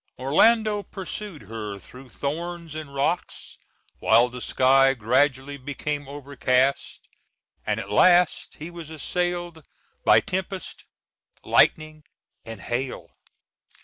[0.17, 3.59] Orlando pursued her through thorns and rocks,
[3.99, 7.07] while the sky gradually became overcast,
[7.67, 9.63] and at last he was assailed
[10.03, 10.85] by tempest,
[11.43, 12.03] lightning,
[12.45, 13.11] and hail.